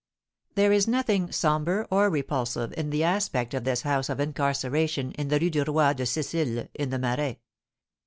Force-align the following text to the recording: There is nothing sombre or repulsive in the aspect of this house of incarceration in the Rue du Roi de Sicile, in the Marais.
There 0.55 0.71
is 0.71 0.87
nothing 0.87 1.31
sombre 1.31 1.85
or 1.91 2.09
repulsive 2.09 2.73
in 2.75 2.89
the 2.89 3.03
aspect 3.03 3.53
of 3.53 3.65
this 3.65 3.83
house 3.83 4.09
of 4.09 4.19
incarceration 4.19 5.11
in 5.11 5.27
the 5.27 5.37
Rue 5.39 5.51
du 5.51 5.63
Roi 5.63 5.93
de 5.93 6.07
Sicile, 6.07 6.69
in 6.73 6.89
the 6.89 6.97
Marais. 6.97 7.37